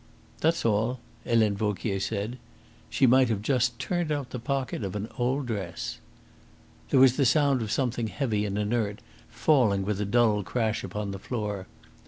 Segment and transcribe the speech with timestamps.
[0.39, 2.39] "That's all," Helene Vauquier said.
[2.89, 5.99] She might have just turned out the pocket of an old dress.
[6.89, 11.11] There was the sound of something heavy and inert falling with a dull crash upon
[11.11, 11.67] the floor.